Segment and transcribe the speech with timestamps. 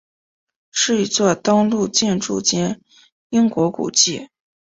[0.71, 2.81] 是一座登录建筑兼
[3.29, 4.29] 英国古迹。